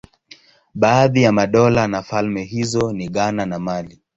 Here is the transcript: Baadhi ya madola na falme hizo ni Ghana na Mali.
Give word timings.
Baadhi 0.73 1.21
ya 1.23 1.31
madola 1.31 1.87
na 1.87 2.03
falme 2.03 2.43
hizo 2.43 2.93
ni 2.93 3.07
Ghana 3.09 3.45
na 3.45 3.59
Mali. 3.59 4.01